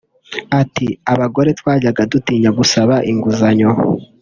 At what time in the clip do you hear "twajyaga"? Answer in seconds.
1.59-2.01